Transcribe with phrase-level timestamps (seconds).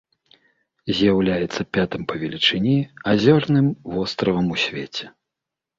[0.99, 2.75] З'яўляецца пятым па велічыні
[3.15, 5.05] азёрным востравам у свеце.